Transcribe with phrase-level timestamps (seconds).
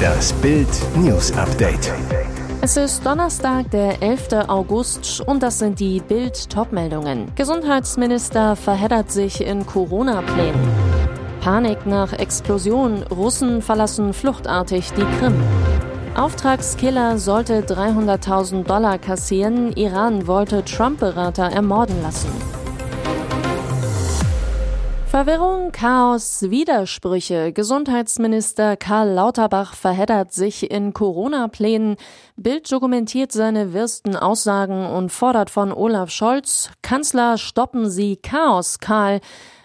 [0.00, 1.92] Das Bild News Update.
[2.62, 4.48] Es ist Donnerstag, der 11.
[4.48, 7.32] August und das sind die Bild Topmeldungen.
[7.34, 10.68] Gesundheitsminister verheddert sich in Corona-Plänen.
[11.40, 15.34] Panik nach Explosion, Russen verlassen fluchtartig die Krim.
[16.14, 22.28] Auftragskiller sollte 300.000 Dollar kassieren, Iran wollte Trump-Berater ermorden lassen.
[25.10, 27.52] Verwirrung, Chaos, Widersprüche.
[27.52, 31.96] Gesundheitsminister Karl Lauterbach verheddert sich in Corona-Plänen.
[32.36, 39.20] Bild dokumentiert seine wirsten Aussagen und fordert von Olaf Scholz, Kanzler, stoppen Sie Chaos, Karl.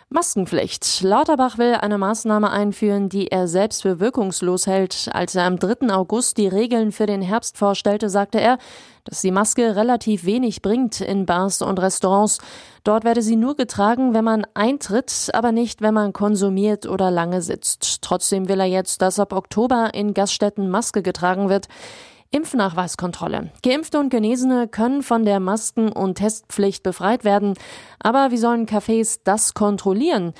[0.09, 1.02] Maskenpflicht.
[1.02, 5.09] Lauterbach will eine Maßnahme einführen, die er selbst für wirkungslos hält.
[5.12, 5.91] Als er am 3.
[5.91, 8.59] August die Regeln für den Herbst vorstellte, sagte er,
[9.04, 12.38] dass die Maske relativ wenig bringt in Bars und Restaurants.
[12.84, 17.42] Dort werde sie nur getragen, wenn man eintritt, aber nicht, wenn man konsumiert oder lange
[17.42, 18.03] sitzt.
[18.03, 21.67] Trotzdem will er jetzt, dass ab Oktober in Gaststätten Maske getragen wird.
[22.36, 23.50] Impfnachweiskontrolle.
[23.64, 27.53] Geimpfte und Genesene können von der Masken- und Testpflicht befreit werden.
[27.97, 30.33] Aber wie sollen Cafés das kontrollieren?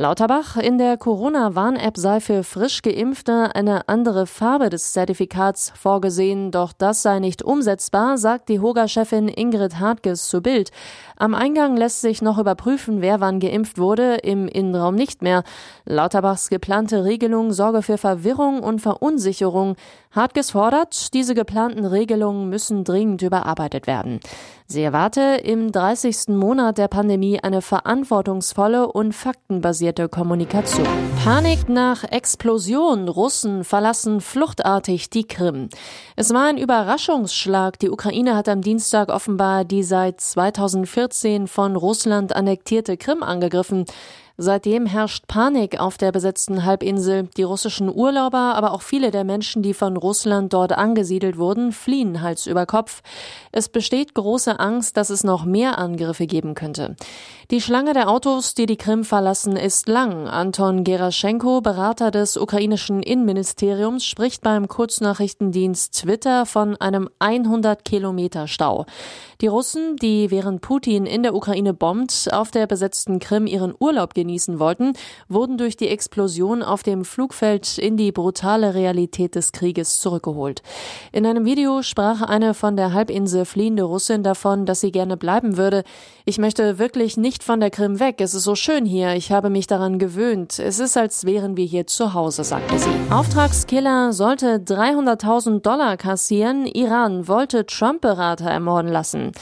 [0.00, 6.72] Lauterbach, in der Corona-Warn-App sei für frisch Geimpfte eine andere Farbe des Zertifikats vorgesehen, doch
[6.72, 10.70] das sei nicht umsetzbar, sagt die Hoga-Chefin Ingrid Hartges zu Bild.
[11.16, 15.42] Am Eingang lässt sich noch überprüfen, wer wann geimpft wurde, im Innenraum nicht mehr.
[15.84, 19.74] Lauterbachs geplante Regelung sorge für Verwirrung und Verunsicherung.
[20.12, 24.20] Hartges fordert, diese geplanten Regelungen müssen dringend überarbeitet werden.
[24.68, 26.28] Sie erwarte im 30.
[26.28, 30.86] Monat der Pandemie eine verantwortungsvolle und faktenbasierte Kommunikation.
[31.24, 33.08] Panik nach Explosion.
[33.08, 35.68] Russen verlassen fluchtartig die Krim.
[36.14, 37.78] Es war ein Überraschungsschlag.
[37.78, 43.86] Die Ukraine hat am Dienstag offenbar die seit 2014 von Russland annektierte Krim angegriffen.
[44.40, 47.28] Seitdem herrscht Panik auf der besetzten Halbinsel.
[47.36, 52.22] Die russischen Urlauber, aber auch viele der Menschen, die von Russland dort angesiedelt wurden, fliehen
[52.22, 53.02] Hals über Kopf.
[53.50, 56.94] Es besteht große Angst, dass es noch mehr Angriffe geben könnte.
[57.50, 60.28] Die Schlange der Autos, die die Krim verlassen, ist lang.
[60.28, 68.86] Anton Geraschenko, Berater des ukrainischen Innenministeriums, spricht beim Kurznachrichtendienst Twitter von einem 100 Kilometer Stau.
[69.40, 74.14] Die Russen, die während Putin in der Ukraine bombt, auf der besetzten Krim ihren Urlaub
[74.14, 74.92] genießen wollten,
[75.28, 80.62] wurden durch die Explosion auf dem Flugfeld in die brutale Realität des Krieges zurückgeholt.
[81.12, 85.56] In einem Video sprach eine von der Halbinsel fliehende Russin davon, dass sie gerne bleiben
[85.56, 85.82] würde.
[86.24, 88.20] Ich möchte wirklich nicht von der Krim weg.
[88.20, 89.14] Es ist so schön hier.
[89.14, 90.58] Ich habe mich daran gewöhnt.
[90.58, 92.90] Es ist, als wären wir hier zu Hause, sagte sie.
[93.10, 96.66] Auftragskiller sollte 300.000 Dollar kassieren.
[96.66, 99.32] Iran wollte Trump-Berater ermorden lassen.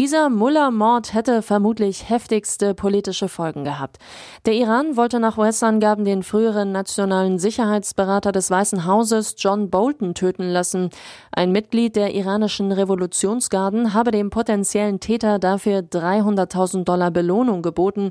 [0.00, 3.98] Dieser Mullah-Mord hätte vermutlich heftigste politische Folgen gehabt.
[4.46, 10.48] Der Iran wollte nach US-Angaben den früheren nationalen Sicherheitsberater des Weißen Hauses John Bolton töten
[10.48, 10.88] lassen.
[11.32, 18.10] Ein Mitglied der iranischen Revolutionsgarden habe dem potenziellen Täter dafür 300.000 Dollar Belohnung geboten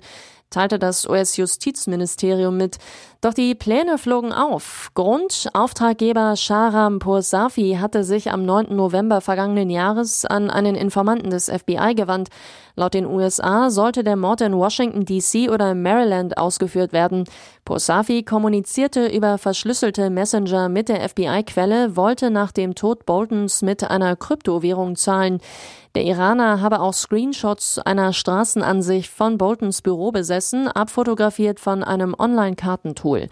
[0.50, 2.78] teilte das US-Justizministerium mit.
[3.22, 4.92] Doch die Pläne flogen auf.
[4.94, 8.76] Grund, Auftraggeber Shahram Poursafi hatte sich am 9.
[8.76, 12.30] November vergangenen Jahres an einen Informanten des FBI gewandt.
[12.76, 17.26] Laut den USA sollte der Mord in Washington DC oder Maryland ausgeführt werden.
[17.66, 24.16] Poursafi kommunizierte über verschlüsselte Messenger mit der FBI-Quelle, wollte nach dem Tod Boltons mit einer
[24.16, 25.40] Kryptowährung zahlen.
[25.96, 33.28] Der Iraner habe auch Screenshots einer Straßenansicht von Boltons Büro besessen, abfotografiert von einem Online-Kartentool.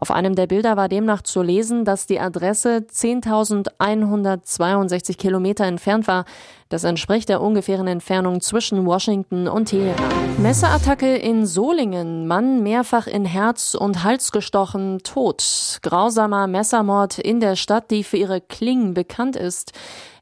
[0.00, 6.24] Auf einem der Bilder war demnach zu lesen, dass die Adresse 10.162 Kilometer entfernt war.
[6.68, 10.40] Das entspricht der ungefähren Entfernung zwischen Washington und Teheran.
[10.40, 12.28] Messerattacke in Solingen.
[12.28, 15.80] Mann mehrfach in Herz und Hals gestochen, tot.
[15.82, 19.72] Grausamer Messermord in der Stadt, die für ihre Klingen bekannt ist.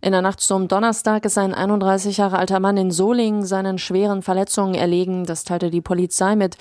[0.01, 4.23] In der Nacht zum Donnerstag ist ein 31 Jahre alter Mann in Solingen seinen schweren
[4.23, 5.27] Verletzungen erlegen.
[5.27, 6.57] Das teilte die Polizei mit.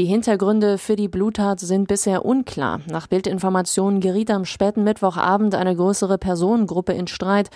[0.00, 2.80] Die Hintergründe für die Bluttat sind bisher unklar.
[2.86, 7.50] Nach Bildinformationen geriet am späten Mittwochabend eine größere Personengruppe in Streit.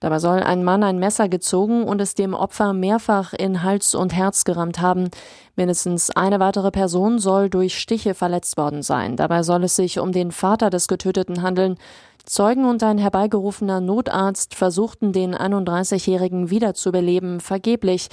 [0.00, 4.14] Dabei soll ein Mann ein Messer gezogen und es dem Opfer mehrfach in Hals und
[4.14, 5.08] Herz gerammt haben.
[5.54, 9.16] Mindestens eine weitere Person soll durch Stiche verletzt worden sein.
[9.16, 11.78] Dabei soll es sich um den Vater des Getöteten handeln.
[12.26, 18.08] Zeugen und ein herbeigerufener Notarzt versuchten den 31-Jährigen wiederzubeleben, vergeblich.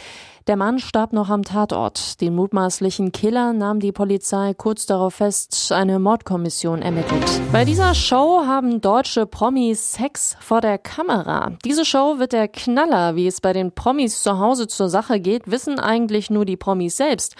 [0.45, 2.21] Der Mann starb noch am Tatort.
[2.21, 7.41] Den mutmaßlichen Killer nahm die Polizei kurz darauf fest, eine Mordkommission ermittelt.
[7.51, 11.53] Bei dieser Show haben deutsche Promis Sex vor der Kamera.
[11.65, 13.15] Diese Show wird der Knaller.
[13.15, 16.97] Wie es bei den Promis zu Hause zur Sache geht, wissen eigentlich nur die Promis
[16.97, 17.35] selbst.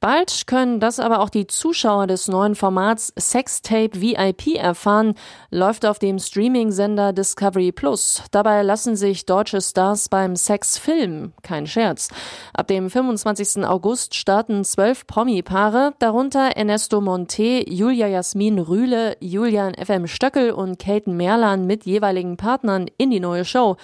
[0.00, 5.12] Bald können das aber auch die Zuschauer des neuen Formats Sextape VIP erfahren,
[5.50, 8.22] läuft auf dem Streaming-Sender Discovery Plus.
[8.30, 11.34] Dabei lassen sich deutsche Stars beim Sex filmen.
[11.42, 12.08] Kein Scherz.
[12.54, 13.62] Ab dem 25.
[13.66, 21.10] August starten zwölf Promi-Paare, darunter Ernesto Monte, Julia Jasmin Rühle, Julian FM Stöckel und Kate
[21.10, 23.76] Merlan mit jeweiligen Partnern in die neue Show.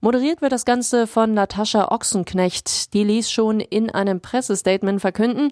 [0.00, 2.92] Moderiert wird das Ganze von Natascha Ochsenknecht.
[2.94, 5.50] Die ließ schon in einem Pressestatement verkünden,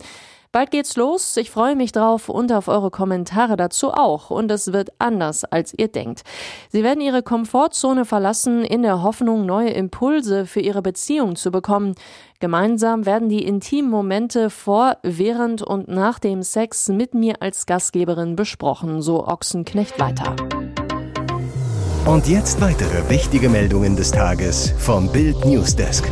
[0.55, 1.37] Bald geht's los.
[1.37, 4.31] Ich freue mich drauf und auf eure Kommentare dazu auch.
[4.31, 6.23] Und es wird anders, als ihr denkt.
[6.69, 11.97] Sie werden ihre Komfortzone verlassen, in der Hoffnung, neue Impulse für ihre Beziehung zu bekommen.
[12.39, 18.37] Gemeinsam werden die intimen Momente vor, während und nach dem Sex mit mir als Gastgeberin
[18.37, 20.37] besprochen, so Ochsenknecht weiter.
[22.07, 26.05] Und jetzt weitere wichtige Meldungen des Tages vom Bild Newsdesk.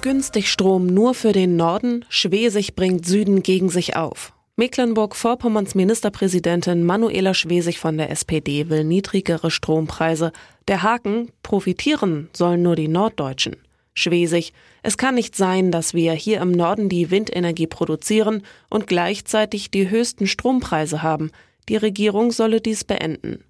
[0.00, 4.32] Günstig Strom nur für den Norden, Schwesig bringt Süden gegen sich auf.
[4.56, 10.32] Mecklenburg-Vorpommerns Ministerpräsidentin Manuela Schwesig von der SPD will niedrigere Strompreise.
[10.66, 13.56] Der Haken, profitieren sollen nur die Norddeutschen.
[13.92, 19.70] Schwesig, es kann nicht sein, dass wir hier im Norden die Windenergie produzieren und gleichzeitig
[19.70, 21.30] die höchsten Strompreise haben.
[21.68, 23.44] Die Regierung solle dies beenden.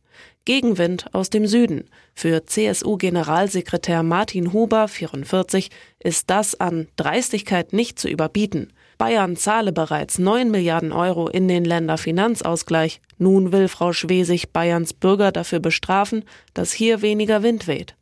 [0.50, 1.84] Gegenwind aus dem Süden.
[2.12, 5.70] Für CSU-Generalsekretär Martin Huber, 44,
[6.00, 8.72] ist das an Dreistigkeit nicht zu überbieten.
[8.98, 13.00] Bayern zahle bereits 9 Milliarden Euro in den Länderfinanzausgleich.
[13.16, 17.94] Nun will Frau Schwesig Bayerns Bürger dafür bestrafen, dass hier weniger Wind weht.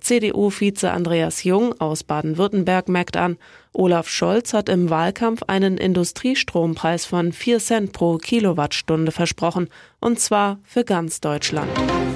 [0.00, 3.38] CDU-Vize Andreas Jung aus Baden-Württemberg merkt an,
[3.72, 9.68] Olaf Scholz hat im Wahlkampf einen Industriestrompreis von 4 Cent pro Kilowattstunde versprochen,
[10.00, 11.70] und zwar für ganz Deutschland.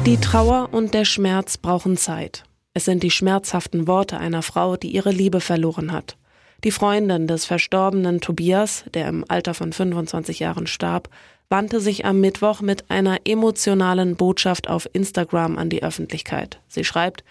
[0.04, 2.44] Die Trauer und der Schmerz brauchen Zeit.
[2.74, 6.16] Es sind die schmerzhaften Worte einer Frau, die ihre Liebe verloren hat.
[6.64, 11.08] Die Freundin des verstorbenen Tobias, der im Alter von 25 Jahren starb,
[11.48, 16.60] wandte sich am Mittwoch mit einer emotionalen Botschaft auf Instagram an die Öffentlichkeit.
[16.68, 17.24] Sie schreibt,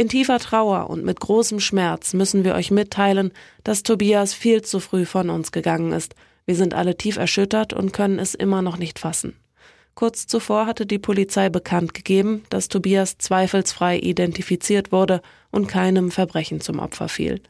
[0.00, 3.32] in tiefer Trauer und mit großem Schmerz müssen wir euch mitteilen,
[3.64, 6.14] dass Tobias viel zu früh von uns gegangen ist.
[6.46, 9.36] Wir sind alle tief erschüttert und können es immer noch nicht fassen.
[9.94, 15.20] Kurz zuvor hatte die Polizei bekannt gegeben, dass Tobias zweifelsfrei identifiziert wurde
[15.50, 17.42] und keinem Verbrechen zum Opfer fiel.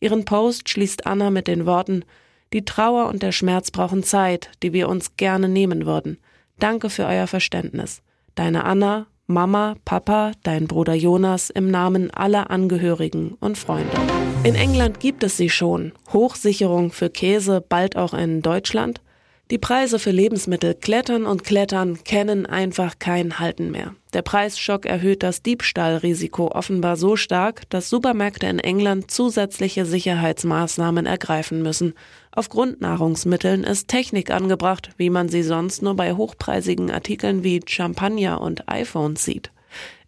[0.00, 2.06] Ihren Post schließt Anna mit den Worten
[2.54, 6.16] Die Trauer und der Schmerz brauchen Zeit, die wir uns gerne nehmen würden.
[6.58, 8.00] Danke für euer Verständnis.
[8.34, 13.94] Deine Anna Mama, Papa, dein Bruder Jonas im Namen aller Angehörigen und Freunde.
[14.42, 15.92] In England gibt es sie schon.
[16.14, 19.02] Hochsicherung für Käse, bald auch in Deutschland.
[19.50, 23.94] Die Preise für Lebensmittel klettern und klettern, kennen einfach kein Halten mehr.
[24.14, 31.62] Der Preisschock erhöht das Diebstahlrisiko offenbar so stark, dass Supermärkte in England zusätzliche Sicherheitsmaßnahmen ergreifen
[31.62, 31.92] müssen.
[32.32, 38.40] Auf Grundnahrungsmitteln ist Technik angebracht, wie man sie sonst nur bei hochpreisigen Artikeln wie Champagner
[38.40, 39.50] und iPhones sieht.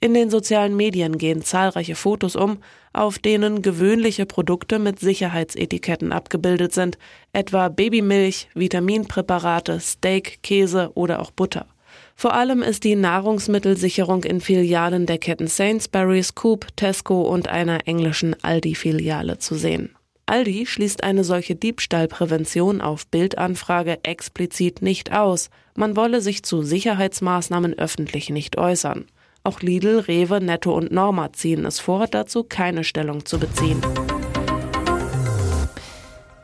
[0.01, 2.59] In den sozialen Medien gehen zahlreiche Fotos um,
[2.95, 6.97] auf denen gewöhnliche Produkte mit Sicherheitsetiketten abgebildet sind,
[7.35, 11.67] etwa Babymilch, Vitaminpräparate, Steak, Käse oder auch Butter.
[12.21, 18.37] Vor allem ist die Nahrungsmittelsicherung in Filialen der Ketten Sainsbury's, Coop, Tesco und einer englischen
[18.43, 19.97] Aldi-Filiale zu sehen.
[20.27, 25.49] Aldi schließt eine solche Diebstahlprävention auf Bildanfrage explizit nicht aus.
[25.75, 29.07] Man wolle sich zu Sicherheitsmaßnahmen öffentlich nicht äußern.
[29.43, 33.81] Auch Lidl, Rewe, Netto und Norma ziehen es vor, dazu keine Stellung zu beziehen.